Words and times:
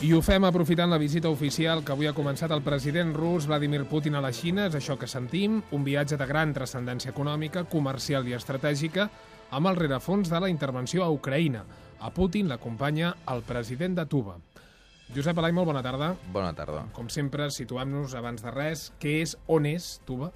I 0.00 0.12
ho 0.14 0.20
fem 0.22 0.44
aprofitant 0.46 0.92
la 0.92 0.98
visita 1.00 1.30
oficial 1.30 1.82
que 1.82 1.92
avui 1.92 2.06
ha 2.06 2.14
començat 2.14 2.52
el 2.54 2.62
president 2.62 3.10
rus 3.16 3.48
Vladimir 3.50 3.82
Putin 3.90 4.14
a 4.14 4.22
la 4.22 4.30
Xina, 4.32 4.68
és 4.70 4.76
això 4.78 4.96
que 4.98 5.08
sentim, 5.10 5.58
un 5.74 5.84
viatge 5.84 6.18
de 6.20 6.26
gran 6.28 6.54
transcendència 6.54 7.10
econòmica, 7.10 7.64
comercial 7.72 8.28
i 8.30 8.36
estratègica, 8.38 9.08
amb 9.50 9.66
el 9.66 9.78
rerefons 9.80 10.30
de 10.30 10.40
la 10.40 10.50
intervenció 10.52 11.02
a 11.04 11.10
Ucraïna. 11.10 11.64
A 12.00 12.12
Putin 12.14 12.48
l'acompanya 12.48 13.14
el 13.34 13.42
president 13.48 13.98
de 13.98 14.06
Tuba. 14.06 14.38
Josep 15.10 15.38
Alai, 15.42 15.50
molt 15.50 15.66
bona 15.72 15.82
tarda. 15.82 16.12
Bona 16.30 16.52
tarda. 16.54 16.84
Com 16.94 17.08
sempre, 17.10 17.48
situem-nos 17.50 18.14
abans 18.14 18.44
de 18.44 18.52
res. 18.54 18.92
Què 19.02 19.18
és, 19.24 19.34
on 19.50 19.66
és 19.66 19.96
Tuba? 20.06 20.30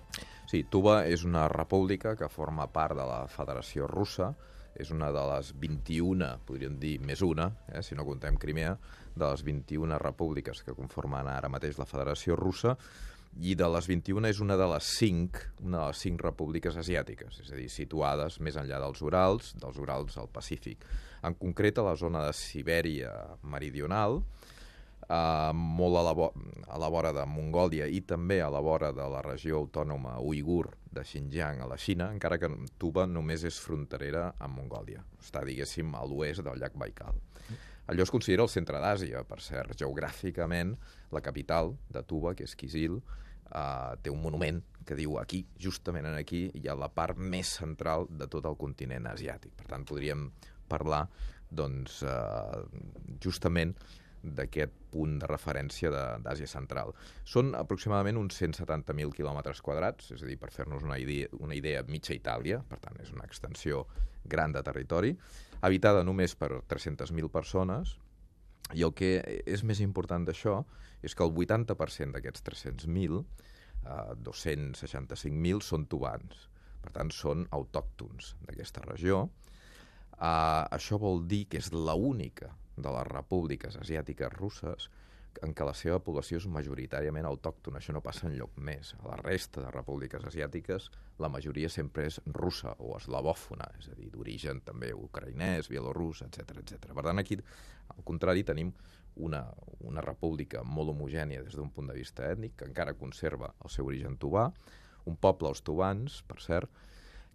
Sí, 0.51 0.65
Tuba 0.71 1.05
és 1.07 1.23
una 1.25 1.47
república 1.49 2.17
que 2.19 2.29
forma 2.29 2.67
part 2.67 2.99
de 2.99 3.07
la 3.07 3.23
Federació 3.31 3.87
Russa, 3.87 4.33
és 4.81 4.91
una 4.91 5.11
de 5.15 5.23
les 5.31 5.53
21, 5.61 6.29
podríem 6.47 6.79
dir 6.81 6.99
més 7.01 7.23
una, 7.23 7.51
eh, 7.69 7.83
si 7.83 7.95
no 7.95 8.07
contem 8.07 8.37
Crimea, 8.41 8.77
de 9.15 9.25
les 9.25 9.43
21 9.47 9.99
repúbliques 10.03 10.63
que 10.63 10.75
conformen 10.75 11.29
ara 11.31 11.51
mateix 11.53 11.79
la 11.79 11.87
Federació 11.87 12.37
Russa, 12.37 12.77
i 13.43 13.57
de 13.59 13.67
les 13.67 13.87
21 13.91 14.29
és 14.31 14.41
una 14.43 14.57
de 14.57 14.67
les 14.71 14.89
5, 15.01 15.41
una 15.67 15.81
de 15.81 15.87
les 15.91 16.03
5 16.07 16.23
repúbliques 16.23 16.77
asiàtiques, 16.79 17.41
és 17.43 17.51
a 17.51 17.59
dir, 17.59 17.69
situades 17.73 18.39
més 18.39 18.59
enllà 18.61 18.79
dels 18.83 19.03
Urals, 19.03 19.55
dels 19.59 19.79
Urals 19.83 20.19
al 20.23 20.31
Pacífic. 20.31 20.85
En 21.27 21.35
concret, 21.41 21.79
a 21.79 21.87
la 21.89 21.97
zona 21.99 22.23
de 22.27 22.35
Sibèria 22.37 23.11
meridional, 23.43 24.21
eh, 25.09 25.53
molt 25.55 26.01
a 26.01 26.05
la, 26.07 26.15
a 26.69 26.81
la 26.81 26.91
vora 26.93 27.13
de 27.17 27.25
Mongòlia 27.29 27.87
i 27.87 28.01
també 28.09 28.41
a 28.43 28.51
la 28.53 28.63
vora 28.65 28.93
de 28.93 29.07
la 29.11 29.23
regió 29.25 29.61
autònoma 29.63 30.19
uigur 30.21 30.69
de 30.95 31.05
Xinjiang 31.05 31.63
a 31.63 31.69
la 31.69 31.79
Xina, 31.81 32.11
encara 32.15 32.39
que 32.39 32.51
Tuba 32.79 33.07
només 33.11 33.45
és 33.45 33.59
fronterera 33.61 34.31
amb 34.39 34.61
Mongòlia. 34.61 35.03
Està, 35.21 35.43
diguéssim, 35.47 35.95
a 35.95 36.05
l'oest 36.07 36.45
del 36.47 36.61
llac 36.63 36.77
Baikal. 36.79 37.19
Allò 37.91 38.05
es 38.07 38.13
considera 38.13 38.47
el 38.47 38.49
centre 38.49 38.79
d'Àsia, 38.81 39.25
per 39.29 39.43
cert, 39.45 39.75
geogràficament, 39.77 40.73
la 41.13 41.21
capital 41.21 41.75
de 41.93 42.01
Tuba, 42.09 42.33
que 42.35 42.47
és 42.49 42.55
Kisil, 42.57 42.97
eh, 43.51 43.97
té 44.01 44.13
un 44.13 44.23
monument 44.23 44.63
que 44.87 44.97
diu 44.97 45.19
aquí, 45.21 45.45
justament 45.61 46.07
en 46.09 46.17
aquí, 46.17 46.47
hi 46.55 46.69
ha 46.69 46.77
la 46.79 46.89
part 46.89 47.19
més 47.19 47.51
central 47.61 48.07
de 48.09 48.29
tot 48.31 48.47
el 48.49 48.57
continent 48.57 49.09
asiàtic. 49.11 49.53
Per 49.59 49.69
tant, 49.69 49.85
podríem 49.85 50.31
parlar, 50.69 51.05
doncs, 51.51 52.03
eh, 52.03 52.65
justament 53.21 53.75
d'aquest 54.25 54.73
punt 54.95 55.19
de 55.21 55.29
referència 55.29 55.91
d'Àsia 55.93 56.49
Central. 56.51 56.95
Són 57.29 57.53
aproximadament 57.59 58.19
uns 58.21 58.39
170.000 58.41 59.13
quilòmetres 59.17 59.61
quadrats, 59.65 60.13
és 60.15 60.23
a 60.25 60.31
dir, 60.31 60.39
per 60.41 60.53
fer-nos 60.55 60.87
una 60.87 60.99
idea, 60.99 61.29
una 61.45 61.57
idea, 61.59 61.85
mitja 61.89 62.17
Itàlia, 62.17 62.63
per 62.69 62.81
tant, 62.83 62.97
és 63.03 63.13
una 63.13 63.27
extensió 63.29 63.85
gran 64.25 64.55
de 64.55 64.63
territori, 64.65 65.13
habitada 65.61 66.05
només 66.05 66.35
per 66.39 66.51
300.000 66.71 67.31
persones, 67.33 67.99
i 68.73 68.83
el 68.87 68.95
que 68.97 69.19
és 69.45 69.63
més 69.67 69.83
important 69.85 70.25
d'això 70.25 70.63
és 71.05 71.13
que 71.13 71.25
el 71.27 71.35
80% 71.37 72.17
d'aquests 72.17 72.45
300.000, 72.49 73.21
eh, 73.85 74.15
265.000, 74.25 75.61
són 75.61 75.85
tubans. 75.87 76.49
Per 76.85 76.93
tant, 76.93 77.13
són 77.13 77.45
autòctons 77.53 78.35
d'aquesta 78.45 78.85
regió. 78.89 79.27
Eh, 80.15 80.65
això 80.73 80.99
vol 81.01 81.27
dir 81.29 81.45
que 81.51 81.61
és 81.61 81.73
l'única 81.73 82.55
de 82.77 82.91
les 82.91 83.09
repúbliques 83.11 83.77
asiàtiques 83.81 84.33
russes 84.35 84.89
en 85.43 85.55
què 85.55 85.67
la 85.67 85.75
seva 85.75 85.99
població 86.03 86.39
és 86.39 86.47
majoritàriament 86.51 87.27
autòctona. 87.27 87.81
Això 87.81 87.95
no 87.95 88.03
passa 88.05 88.29
en 88.29 88.37
lloc 88.39 88.55
més. 88.57 88.95
A 89.01 89.09
la 89.09 89.19
resta 89.21 89.65
de 89.65 89.71
repúbliques 89.75 90.25
asiàtiques 90.31 90.91
la 91.23 91.31
majoria 91.33 91.71
sempre 91.71 92.07
és 92.11 92.21
russa 92.27 92.75
o 92.79 92.95
eslavòfona, 92.99 93.67
és 93.79 93.91
a 93.91 93.97
dir, 93.99 94.11
d'origen 94.13 94.63
també 94.67 94.93
ucraïnès, 94.95 95.71
bielorús, 95.71 96.23
etc 96.27 96.59
etc. 96.63 96.93
Per 96.95 97.07
tant, 97.07 97.23
aquí, 97.23 97.39
al 97.95 98.07
contrari, 98.07 98.45
tenim 98.47 98.73
una, 99.17 99.45
una 99.87 100.03
república 100.03 100.65
molt 100.67 100.95
homogènia 100.95 101.43
des 101.45 101.55
d'un 101.59 101.71
punt 101.71 101.91
de 101.91 101.99
vista 101.99 102.27
ètnic, 102.31 102.57
que 102.59 102.71
encara 102.71 102.97
conserva 102.99 103.53
el 103.63 103.71
seu 103.71 103.87
origen 103.91 104.19
tubà, 104.19 104.49
un 105.11 105.17
poble, 105.21 105.51
els 105.53 105.63
tubans, 105.63 106.23
per 106.27 106.41
cert, 106.43 106.83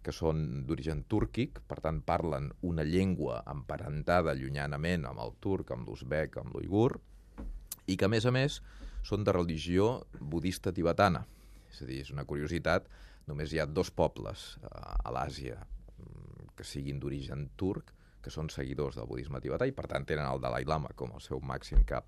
que 0.02 0.12
són 0.16 0.64
d'origen 0.68 1.04
túrquic, 1.08 1.60
per 1.68 1.80
tant 1.84 2.00
parlen 2.06 2.50
una 2.66 2.84
llengua 2.86 3.42
emparentada 3.52 4.34
llunyanament 4.36 5.04
amb 5.08 5.20
el 5.24 5.34
turc, 5.44 5.72
amb 5.74 5.88
l'uzbek, 5.88 6.38
amb 6.40 6.56
l'uigur, 6.56 6.94
i 7.86 7.96
que, 7.96 8.06
a 8.06 8.12
més 8.12 8.26
a 8.26 8.32
més, 8.34 8.60
són 9.04 9.24
de 9.24 9.34
religió 9.36 10.06
budista 10.20 10.72
tibetana. 10.72 11.24
És 11.70 11.82
a 11.82 11.88
dir, 11.88 12.00
és 12.04 12.12
una 12.14 12.26
curiositat, 12.28 12.88
només 13.28 13.52
hi 13.52 13.60
ha 13.60 13.68
dos 13.68 13.92
pobles 13.94 14.54
eh, 14.62 14.68
a 14.70 15.12
l'Àsia 15.14 15.58
mm, 15.60 16.52
que 16.56 16.66
siguin 16.66 17.00
d'origen 17.00 17.50
turc, 17.60 17.92
que 18.20 18.32
són 18.32 18.50
seguidors 18.52 18.98
del 18.98 19.08
budisme 19.08 19.40
tibetà 19.40 19.64
i 19.64 19.72
per 19.72 19.86
tant 19.88 20.04
tenen 20.04 20.26
el 20.28 20.42
Dalai 20.44 20.66
Lama 20.68 20.90
com 20.96 21.14
el 21.16 21.22
seu 21.24 21.40
màxim 21.40 21.86
cap 21.88 22.04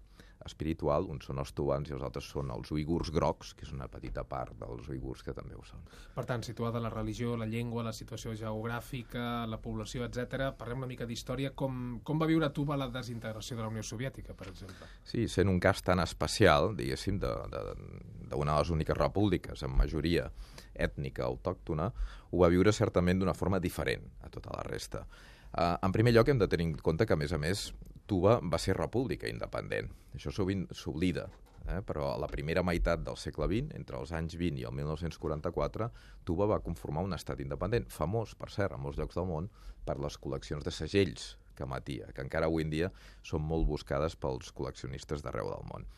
espiritual, 0.46 1.06
uns 1.10 1.26
són 1.28 1.40
els 1.42 1.52
tubans 1.56 1.90
i 1.90 1.94
els 1.96 2.02
altres 2.02 2.28
són 2.32 2.50
els 2.54 2.70
uigurs 2.74 3.10
grocs, 3.14 3.52
que 3.58 3.66
és 3.66 3.72
una 3.74 3.88
petita 3.92 4.24
part 4.28 4.56
dels 4.60 4.88
uigurs 4.92 5.22
que 5.22 5.34
també 5.36 5.56
ho 5.58 5.64
són. 5.66 5.82
Per 6.14 6.24
tant, 6.28 6.44
situada 6.46 6.80
la 6.82 6.90
religió, 6.92 7.36
la 7.36 7.48
llengua, 7.48 7.84
la 7.86 7.94
situació 7.96 8.34
geogràfica, 8.38 9.46
la 9.48 9.60
població, 9.62 10.06
etc. 10.06 10.52
Parlem 10.58 10.84
una 10.84 10.90
mica 10.90 11.06
d'història. 11.08 11.52
Com, 11.54 12.00
com 12.04 12.22
va 12.22 12.30
viure 12.30 12.50
Tuba 12.54 12.78
la 12.80 12.88
desintegració 12.92 13.58
de 13.58 13.64
la 13.64 13.70
Unió 13.72 13.84
Soviètica, 13.86 14.36
per 14.38 14.50
exemple? 14.52 14.88
Sí, 15.04 15.26
sent 15.28 15.50
un 15.52 15.60
cas 15.62 15.82
tan 15.86 16.02
especial, 16.04 16.72
diguéssim, 16.78 17.20
d'una 17.22 17.46
de, 17.52 17.76
de, 17.76 18.32
de 18.32 18.48
les 18.52 18.74
úniques 18.74 18.98
repúbliques 18.98 19.62
amb 19.66 19.78
majoria 19.78 20.30
ètnica 20.72 21.26
autòctona, 21.26 21.90
ho 22.32 22.40
va 22.40 22.50
viure 22.52 22.72
certament 22.72 23.20
d'una 23.20 23.36
forma 23.36 23.60
diferent 23.60 24.08
a 24.24 24.30
tota 24.32 24.54
la 24.56 24.64
resta. 24.66 25.04
Uh, 25.52 25.76
en 25.84 25.92
primer 25.92 26.14
lloc, 26.16 26.30
hem 26.32 26.38
de 26.40 26.48
tenir 26.48 26.70
en 26.70 26.76
compte 26.80 27.04
que, 27.04 27.12
a 27.12 27.20
més 27.20 27.32
a 27.36 27.38
més, 27.40 27.66
Tuba 28.12 28.34
va 28.44 28.58
ser 28.60 28.74
república 28.76 29.24
independent. 29.30 29.86
Això 30.12 30.28
sovint 30.36 30.66
s'oblida, 30.76 31.22
eh? 31.64 31.78
però 31.88 32.10
a 32.10 32.18
la 32.20 32.28
primera 32.28 32.60
meitat 32.60 33.00
del 33.06 33.16
segle 33.16 33.46
XX, 33.48 33.72
entre 33.78 33.96
els 33.96 34.12
anys 34.18 34.36
20 34.36 34.60
i 34.60 34.66
el 34.68 34.74
1944, 34.76 35.88
Tuba 36.28 36.48
va 36.50 36.58
conformar 36.66 37.06
un 37.06 37.16
estat 37.16 37.40
independent, 37.40 37.86
famós, 37.94 38.34
per 38.36 38.50
cert, 38.52 38.76
a 38.76 38.80
molts 38.82 39.00
llocs 39.00 39.16
del 39.16 39.30
món, 39.30 39.48
per 39.86 39.96
les 39.96 40.20
col·leccions 40.20 40.66
de 40.66 40.74
segells 40.76 41.30
que 41.56 41.64
matia, 41.70 42.10
que 42.12 42.20
encara 42.26 42.50
avui 42.52 42.66
en 42.66 42.74
dia 42.74 42.92
són 43.24 43.48
molt 43.48 43.64
buscades 43.70 44.18
pels 44.20 44.52
col·leccionistes 44.52 45.24
d'arreu 45.24 45.48
del 45.54 45.64
món. 45.72 45.88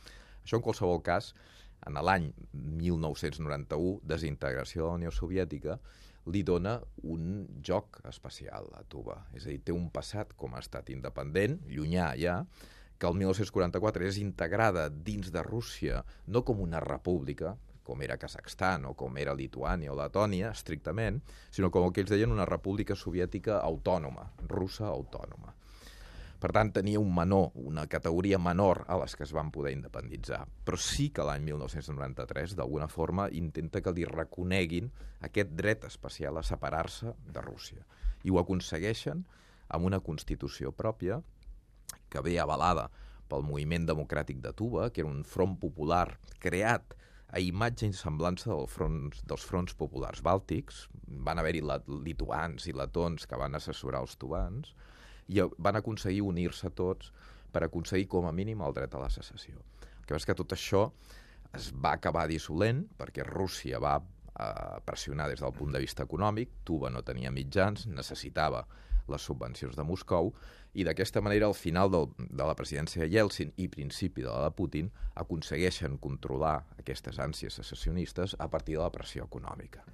Això, 0.45 0.61
en 0.61 0.67
qualsevol 0.69 1.03
cas, 1.03 1.33
en 1.87 2.01
l'any 2.01 2.31
1991, 2.53 4.01
desintegració 4.03 4.85
de 4.85 4.89
la 4.89 4.99
Unió 5.01 5.13
Soviètica, 5.15 5.79
li 6.33 6.43
dona 6.43 6.79
un 7.03 7.45
joc 7.65 8.01
especial 8.09 8.71
a 8.79 8.83
Tuba. 8.89 9.19
És 9.37 9.45
a 9.45 9.53
dir, 9.53 9.61
té 9.67 9.75
un 9.75 9.91
passat 9.93 10.33
com 10.41 10.55
a 10.55 10.63
estat 10.65 10.89
independent, 10.95 11.59
llunyà 11.69 12.15
ja, 12.21 12.39
que 12.99 13.11
el 13.11 13.19
1944 13.19 14.07
és 14.09 14.19
integrada 14.23 14.89
dins 14.89 15.31
de 15.35 15.43
Rússia 15.45 16.05
no 16.27 16.45
com 16.47 16.63
una 16.65 16.81
república, 16.81 17.57
com 17.85 18.01
era 18.01 18.17
Kazakhstan 18.17 18.87
o 18.89 18.95
com 18.97 19.19
era 19.21 19.35
Lituània 19.37 19.93
o 19.93 19.99
Letònia, 19.99 20.55
estrictament, 20.57 21.21
sinó 21.53 21.69
com 21.71 21.85
el 21.85 21.93
que 21.93 22.01
ells 22.05 22.15
deien 22.15 22.33
una 22.33 22.49
república 22.49 22.97
soviètica 22.97 23.59
autònoma, 23.61 24.31
russa 24.49 24.89
autònoma. 24.89 25.53
Per 26.41 26.51
tant, 26.53 26.73
tenia 26.75 27.01
un 27.01 27.13
menor, 27.15 27.53
una 27.55 27.87
categoria 27.91 28.39
menor 28.43 28.83
a 28.89 28.99
les 29.01 29.15
que 29.17 29.25
es 29.25 29.33
van 29.33 29.53
poder 29.55 29.73
independitzar. 29.77 30.43
Però 30.67 30.79
sí 30.81 31.09
que 31.15 31.25
l'any 31.27 31.47
1993, 31.47 32.57
d'alguna 32.59 32.89
forma, 32.93 33.29
intenta 33.33 33.81
que 33.81 33.95
li 33.97 34.05
reconeguin 34.09 34.91
aquest 35.25 35.55
dret 35.57 35.87
especial 35.89 36.39
a 36.39 36.45
separar-se 36.45 37.15
de 37.31 37.45
Rússia. 37.45 37.87
I 38.25 38.33
ho 38.33 38.41
aconsegueixen 38.43 39.25
amb 39.69 39.89
una 39.89 40.03
Constitució 40.05 40.73
pròpia 40.73 41.23
que 42.13 42.23
ve 42.23 42.37
avalada 42.41 42.91
pel 43.31 43.47
moviment 43.47 43.87
democràtic 43.89 44.43
de 44.45 44.53
Tuba, 44.53 44.91
que 44.91 45.03
era 45.03 45.11
un 45.11 45.25
front 45.25 45.57
popular 45.61 46.19
creat 46.43 46.95
a 47.35 47.41
imatge 47.43 47.89
i 47.91 47.97
semblança 47.97 48.53
del 48.53 48.69
fronts, 48.71 49.25
dels 49.27 49.45
fronts 49.49 49.75
populars 49.75 50.23
bàltics. 50.23 50.85
Van 51.27 51.41
haver-hi 51.41 51.63
lituans 52.05 52.69
i 52.71 52.75
letons 52.77 53.27
que 53.27 53.41
van 53.41 53.59
assessorar 53.59 54.05
els 54.05 54.15
tubans, 54.21 54.75
i 55.29 55.43
van 55.59 55.77
aconseguir 55.81 56.23
unir-se 56.23 56.71
tots 56.71 57.13
per 57.53 57.65
aconseguir 57.65 58.09
com 58.11 58.27
a 58.27 58.33
mínim 58.33 58.63
el 58.67 58.75
dret 58.77 58.95
a 58.95 59.03
la 59.03 59.11
secessió. 59.11 59.61
El 59.81 60.09
que 60.09 60.17
és 60.19 60.27
que 60.27 60.37
tot 60.37 60.53
això 60.53 60.89
es 61.55 61.71
va 61.73 61.95
acabar 61.95 62.27
dissolent 62.29 62.83
perquè 62.99 63.25
Rússia 63.27 63.79
va 63.81 63.99
eh, 64.01 64.81
pressionar 64.85 65.29
des 65.31 65.41
del 65.41 65.55
punt 65.55 65.73
de 65.73 65.83
vista 65.83 66.05
econòmic, 66.05 66.61
Tuba 66.65 66.91
no 66.91 67.05
tenia 67.07 67.31
mitjans, 67.31 67.87
necessitava 67.87 68.65
les 69.09 69.23
subvencions 69.23 69.77
de 69.77 69.85
Moscou, 69.85 70.33
i 70.75 70.85
d'aquesta 70.87 71.21
manera, 71.23 71.47
al 71.47 71.55
final 71.55 71.91
del, 71.93 72.09
de 72.19 72.43
la 72.43 72.57
presidència 72.59 73.05
de 73.05 73.11
Yeltsin 73.13 73.53
i 73.63 73.69
principi 73.71 74.25
de 74.25 74.33
la 74.33 74.49
de 74.49 74.55
Putin, 74.57 74.91
aconsegueixen 75.21 75.99
controlar 76.03 76.57
aquestes 76.81 77.21
ànsies 77.23 77.61
secessionistes 77.61 78.35
a 78.39 78.49
partir 78.51 78.79
de 78.79 78.83
la 78.83 78.91
pressió 78.95 79.29
econòmica, 79.29 79.85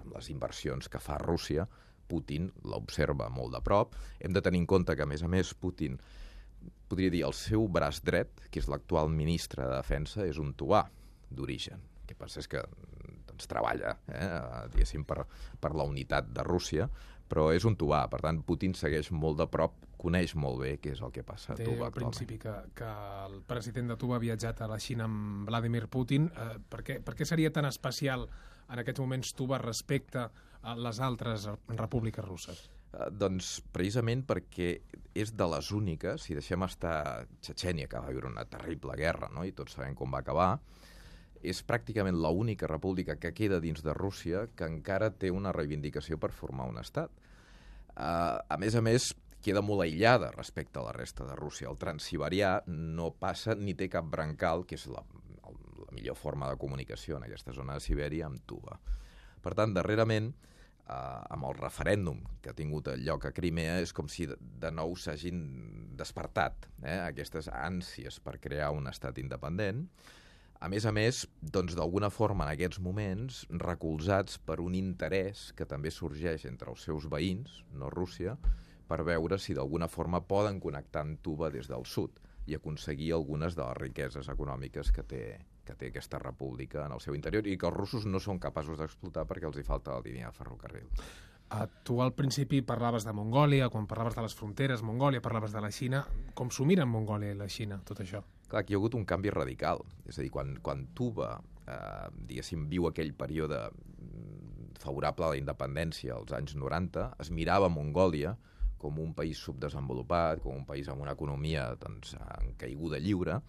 amb 0.00 0.14
les 0.14 0.30
inversions 0.32 0.88
que 0.88 1.02
fa 1.02 1.18
Rússia 1.20 1.66
Putin 2.08 2.50
l'observa 2.68 3.28
molt 3.32 3.54
de 3.56 3.62
prop. 3.64 3.96
Hem 4.20 4.34
de 4.34 4.42
tenir 4.44 4.62
en 4.62 4.68
compte 4.70 4.96
que, 4.96 5.06
a 5.06 5.08
més 5.08 5.22
a 5.22 5.30
més, 5.30 5.54
Putin, 5.54 5.98
podria 6.88 7.12
dir, 7.12 7.22
el 7.26 7.36
seu 7.36 7.68
braç 7.72 8.02
dret, 8.04 8.44
que 8.50 8.60
és 8.62 8.68
l'actual 8.70 9.10
ministre 9.12 9.64
de 9.64 9.74
Defensa, 9.74 10.26
és 10.28 10.38
un 10.42 10.52
tubà 10.58 10.84
d'origen. 11.30 11.80
El 12.02 12.10
que 12.10 12.18
passa 12.18 12.42
és 12.42 12.50
que 12.50 12.62
doncs, 13.28 13.48
treballa, 13.50 13.96
eh, 14.12 14.68
diguéssim, 14.74 15.06
per, 15.08 15.24
per 15.60 15.72
la 15.78 15.88
unitat 15.88 16.28
de 16.34 16.44
Rússia, 16.46 16.88
però 17.32 17.48
és 17.56 17.64
un 17.64 17.78
tubà. 17.80 18.04
Per 18.12 18.20
tant, 18.20 18.42
Putin 18.44 18.76
segueix 18.76 19.10
molt 19.14 19.40
de 19.40 19.48
prop 19.48 19.78
coneix 20.02 20.34
molt 20.34 20.60
bé 20.64 20.74
què 20.82 20.96
és 20.96 21.02
el 21.04 21.12
que 21.14 21.24
passa 21.26 21.54
a 21.54 21.58
Deia 21.58 21.70
Tuba 21.70 21.88
al 21.88 21.94
principi 21.94 22.38
que, 22.42 22.52
que 22.78 22.90
el 23.26 23.40
president 23.48 23.92
de 23.92 23.98
Tuba 24.00 24.18
ha 24.18 24.22
viatjat 24.22 24.64
a 24.64 24.70
la 24.70 24.80
Xina 24.82 25.06
amb 25.08 25.46
Vladimir 25.48 25.86
Putin. 25.92 26.28
Eh, 26.28 26.58
per, 26.72 26.82
què, 26.86 26.98
per 27.04 27.14
què 27.18 27.28
seria 27.28 27.52
tan 27.54 27.68
especial 27.68 28.26
en 28.68 28.82
aquests 28.82 29.02
moments 29.02 29.34
Tuba 29.38 29.60
respecte 29.62 30.26
a 30.62 30.76
les 30.78 31.00
altres 31.02 31.48
repúbliques 31.78 32.26
russes? 32.26 32.64
Eh, 32.92 33.08
doncs 33.14 33.54
precisament 33.72 34.24
perquè 34.28 34.74
és 35.14 35.34
de 35.36 35.48
les 35.54 35.72
úniques, 35.72 36.26
si 36.26 36.36
deixem 36.36 36.66
estar 36.66 36.96
Txetxènia, 37.40 37.88
que 37.88 38.00
va 38.00 38.12
viure 38.12 38.30
una 38.30 38.46
terrible 38.48 38.96
guerra, 38.98 39.30
no? 39.32 39.46
i 39.48 39.54
tots 39.56 39.76
sabem 39.78 39.96
com 39.98 40.12
va 40.12 40.22
acabar, 40.24 40.52
és 41.42 41.62
pràcticament 41.66 42.16
l'única 42.22 42.68
república 42.70 43.18
que 43.18 43.32
queda 43.34 43.58
dins 43.60 43.82
de 43.82 43.94
Rússia 43.96 44.46
que 44.56 44.68
encara 44.68 45.10
té 45.10 45.32
una 45.34 45.52
reivindicació 45.54 46.18
per 46.22 46.30
formar 46.30 46.68
un 46.70 46.78
estat. 46.78 47.10
Uh, 47.92 48.38
a 48.48 48.56
més 48.62 48.76
a 48.78 48.80
més, 48.80 49.10
queda 49.42 49.62
molt 49.64 49.84
aïllada 49.84 50.30
respecte 50.36 50.80
a 50.80 50.86
la 50.86 50.94
resta 50.96 51.26
de 51.28 51.36
Rússia. 51.38 51.70
El 51.70 51.80
transsiberià 51.80 52.54
no 52.68 53.10
passa 53.18 53.56
ni 53.58 53.74
té 53.78 53.90
cap 53.92 54.08
brancal, 54.12 54.64
que 54.68 54.78
és 54.78 54.86
la, 54.90 55.02
la 55.42 55.92
millor 55.92 56.16
forma 56.18 56.48
de 56.50 56.60
comunicació 56.60 57.18
en 57.18 57.26
aquesta 57.26 57.54
zona 57.56 57.76
de 57.76 57.84
Sibèria, 57.84 58.30
amb 58.30 58.42
Tuba. 58.46 58.78
Per 59.42 59.54
tant, 59.58 59.74
darrerament, 59.74 60.30
eh, 60.86 60.94
amb 60.94 61.50
el 61.50 61.58
referèndum 61.58 62.22
que 62.40 62.52
ha 62.52 62.56
tingut 62.58 62.88
lloc 63.02 63.26
a 63.26 63.34
Crimea, 63.34 63.78
és 63.82 63.92
com 63.96 64.08
si 64.08 64.28
de, 64.30 64.38
de 64.38 64.70
nou 64.74 64.96
s'hagin 64.96 65.42
despertat 65.98 66.68
eh, 66.82 66.98
aquestes 67.02 67.50
ànsies 67.52 68.18
per 68.22 68.38
crear 68.42 68.72
un 68.76 68.90
estat 68.90 69.18
independent, 69.22 69.86
a 70.62 70.68
més 70.70 70.84
a 70.86 70.92
més, 70.94 71.24
doncs 71.42 71.74
d'alguna 71.74 72.06
forma 72.14 72.44
en 72.46 72.52
aquests 72.52 72.78
moments 72.78 73.40
recolzats 73.64 74.36
per 74.46 74.60
un 74.62 74.76
interès 74.78 75.48
que 75.58 75.66
també 75.66 75.90
sorgeix 75.90 76.44
entre 76.46 76.70
els 76.70 76.84
seus 76.86 77.08
veïns, 77.10 77.56
no 77.74 77.90
Rússia, 77.90 78.36
per 78.88 79.02
veure 79.06 79.38
si 79.38 79.54
d'alguna 79.54 79.88
forma 79.88 80.22
poden 80.26 80.60
connectar 80.60 81.06
amb 81.06 81.20
Tuba 81.22 81.50
des 81.50 81.68
del 81.70 81.86
sud 81.86 82.20
i 82.46 82.56
aconseguir 82.56 83.12
algunes 83.14 83.54
de 83.54 83.62
les 83.62 83.78
riqueses 83.78 84.28
econòmiques 84.28 84.90
que 84.92 85.02
té, 85.06 85.24
que 85.64 85.76
té 85.78 85.90
aquesta 85.92 86.18
república 86.18 86.86
en 86.86 86.96
el 86.96 87.02
seu 87.04 87.14
interior 87.14 87.46
i 87.46 87.56
que 87.58 87.68
els 87.68 87.76
russos 87.76 88.06
no 88.06 88.20
són 88.20 88.40
capaços 88.42 88.80
d'explotar 88.80 89.26
perquè 89.30 89.46
els 89.48 89.60
hi 89.60 89.66
falta 89.66 89.94
la 89.94 90.02
línia 90.04 90.30
de 90.30 90.38
ferrocarril. 90.38 90.88
Uh, 91.52 91.66
tu 91.84 91.98
al 92.00 92.14
principi 92.16 92.62
parlaves 92.64 93.04
de 93.04 93.12
Mongòlia, 93.12 93.68
quan 93.68 93.86
parlaves 93.86 94.16
de 94.16 94.22
les 94.24 94.34
fronteres, 94.34 94.82
Mongòlia, 94.82 95.20
parlaves 95.20 95.52
de 95.52 95.60
la 95.60 95.68
Xina. 95.70 96.00
Com 96.34 96.48
s'ho 96.50 96.64
miren 96.64 96.88
Mongòlia 96.88 97.34
i 97.34 97.36
la 97.36 97.48
Xina, 97.52 97.76
tot 97.84 98.00
això? 98.00 98.22
Clar, 98.48 98.62
aquí 98.62 98.72
hi 98.72 98.78
ha 98.78 98.80
hagut 98.80 98.96
un 98.96 99.04
canvi 99.04 99.30
radical. 99.30 99.84
És 100.08 100.16
a 100.16 100.24
dir, 100.24 100.30
quan, 100.32 100.54
quan 100.64 100.86
Tuba, 100.96 101.34
eh, 101.66 102.08
diguéssim, 102.30 102.64
viu 102.72 102.88
aquell 102.88 103.12
període 103.12 103.66
mm, 103.68 104.80
favorable 104.80 105.28
a 105.28 105.34
la 105.34 105.42
independència 105.42 106.16
als 106.16 106.32
anys 106.32 106.56
90, 106.56 107.10
es 107.20 107.30
mirava 107.30 107.68
Mongòlia 107.68 108.32
com 108.82 108.98
un 109.00 109.14
país 109.14 109.40
subdesenvolupat, 109.40 110.42
com 110.44 110.58
un 110.58 110.66
país 110.68 110.90
amb 110.90 111.04
una 111.06 111.14
economia 111.16 111.70
doncs, 111.80 112.16
en 112.18 112.52
caiguda 112.60 113.00
lliure, 113.00 113.40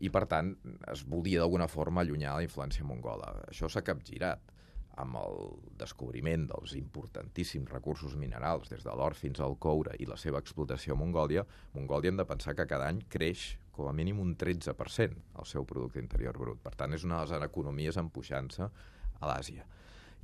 i 0.00 0.10
per 0.12 0.26
tant 0.28 0.52
es 0.92 1.04
volia 1.08 1.40
d'alguna 1.40 1.68
forma 1.72 2.02
allunyar 2.02 2.36
la 2.36 2.44
influència 2.44 2.84
mongola. 2.84 3.32
Això 3.48 3.68
s'ha 3.70 3.84
capgirat 3.84 4.52
amb 5.00 5.18
el 5.20 5.38
descobriment 5.76 6.46
dels 6.48 6.72
importantíssims 6.78 7.70
recursos 7.72 8.16
minerals, 8.16 8.70
des 8.72 8.84
de 8.84 8.94
l'or 8.96 9.16
fins 9.16 9.42
al 9.44 9.58
coure 9.60 9.92
i 10.00 10.08
la 10.08 10.16
seva 10.20 10.40
explotació 10.40 10.96
a 10.96 11.00
Mongòlia, 11.00 11.44
Mongòlia 11.76 12.12
hem 12.12 12.20
de 12.20 12.28
pensar 12.28 12.56
que 12.56 12.68
cada 12.68 12.88
any 12.88 13.02
creix 13.12 13.54
com 13.76 13.90
a 13.90 13.92
mínim 13.92 14.20
un 14.24 14.32
13% 14.40 15.20
el 15.40 15.48
seu 15.48 15.66
producte 15.68 16.00
interior 16.00 16.38
brut. 16.40 16.62
Per 16.64 16.72
tant, 16.74 16.96
és 16.96 17.04
una 17.04 17.20
de 17.20 17.36
les 17.36 17.44
economies 17.50 18.00
en 18.00 18.08
puixança 18.10 18.70
a 19.20 19.28
l'Àsia. 19.28 19.68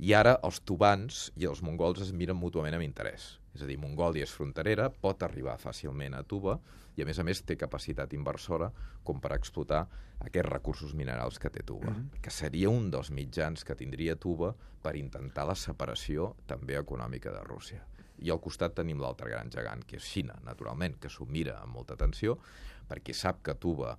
I 0.01 0.15
ara 0.17 0.39
els 0.41 0.59
tubans 0.65 1.27
i 1.37 1.45
els 1.45 1.61
mongols 1.61 2.01
es 2.01 2.11
miren 2.17 2.39
mútuament 2.39 2.73
amb 2.73 2.85
interès. 2.85 3.35
És 3.53 3.61
a 3.61 3.67
dir, 3.69 3.77
Mongòlia 3.77 4.25
és 4.25 4.33
fronterera, 4.33 4.89
pot 4.89 5.21
arribar 5.25 5.59
fàcilment 5.61 6.15
a 6.17 6.23
Tuba 6.25 6.57
i, 6.95 7.03
a 7.03 7.05
més 7.05 7.19
a 7.19 7.25
més, 7.25 7.43
té 7.45 7.57
capacitat 7.57 8.13
inversora 8.17 8.71
com 9.05 9.19
per 9.21 9.33
explotar 9.35 9.83
aquests 10.23 10.49
recursos 10.49 10.93
minerals 10.97 11.39
que 11.39 11.51
té 11.53 11.63
Tuba, 11.63 11.91
mm 11.91 11.95
-hmm. 11.95 12.21
que 12.21 12.31
seria 12.31 12.69
un 12.69 12.89
dels 12.91 13.11
mitjans 13.11 13.63
que 13.63 13.75
tindria 13.75 14.15
Tuba 14.15 14.55
per 14.81 14.95
intentar 14.95 15.45
la 15.45 15.55
separació 15.55 16.35
també 16.45 16.77
econòmica 16.77 17.31
de 17.31 17.43
Rússia. 17.43 17.85
I 18.19 18.29
al 18.29 18.39
costat 18.39 18.75
tenim 18.75 18.99
l'altre 18.99 19.29
gran 19.29 19.49
gegant, 19.51 19.83
que 19.85 19.97
és 19.97 20.03
Xina, 20.03 20.39
naturalment, 20.43 20.99
que 20.99 21.09
s'ho 21.09 21.25
mira 21.25 21.59
amb 21.61 21.73
molta 21.73 21.93
atenció, 21.93 22.37
perquè 22.87 23.13
sap 23.13 23.41
que 23.43 23.55
Tuba 23.55 23.97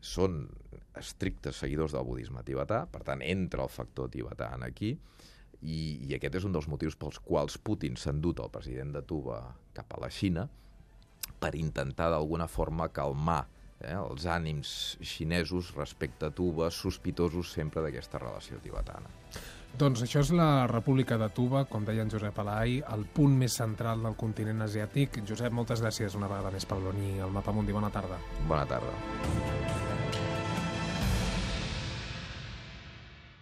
són 0.00 0.48
estrictes 0.94 1.56
seguidors 1.56 1.92
del 1.92 2.04
budisme 2.04 2.42
tibetà, 2.42 2.86
per 2.86 3.02
tant, 3.02 3.22
entra 3.22 3.62
el 3.62 3.68
factor 3.68 4.10
tibetà 4.12 4.54
en 4.54 4.62
aquí, 4.62 4.98
i, 5.62 6.08
i 6.08 6.14
aquest 6.16 6.40
és 6.40 6.46
un 6.48 6.54
dels 6.54 6.68
motius 6.68 6.96
pels 6.98 7.18
quals 7.24 7.58
Putin 7.58 7.96
s'ha 7.96 8.12
endut 8.14 8.40
el 8.44 8.52
president 8.52 8.94
de 8.96 9.02
Tuba 9.02 9.40
cap 9.76 9.96
a 9.96 10.00
la 10.02 10.10
Xina 10.12 10.46
per 11.40 11.54
intentar 11.58 12.10
d'alguna 12.12 12.46
forma 12.48 12.88
calmar 12.94 13.42
eh, 13.80 13.96
els 13.96 14.26
ànims 14.30 14.96
xinesos 15.02 15.74
respecte 15.76 16.28
a 16.28 16.34
Tuba, 16.34 16.70
sospitosos 16.70 17.52
sempre 17.52 17.84
d'aquesta 17.84 18.22
relació 18.22 18.60
tibetana. 18.64 19.12
Doncs 19.76 20.00
això 20.06 20.22
és 20.24 20.30
la 20.32 20.64
República 20.70 21.18
de 21.20 21.28
Tuba, 21.36 21.66
com 21.68 21.84
deia 21.84 22.06
en 22.06 22.12
Josep 22.12 22.38
Alai, 22.40 22.78
el 22.94 23.04
punt 23.18 23.36
més 23.36 23.58
central 23.60 24.06
del 24.06 24.16
continent 24.16 24.64
asiàtic. 24.64 25.20
Josep, 25.28 25.52
moltes 25.52 25.84
gràcies 25.84 26.16
una 26.16 26.30
vegada 26.32 26.54
més 26.54 26.64
per 26.64 26.80
venir 26.80 27.20
al 27.20 27.34
Mapa 27.34 27.52
Mundi. 27.52 27.76
Bona 27.76 27.92
tarda. 27.92 28.22
Bona 28.48 28.64
tarda. 28.64 29.55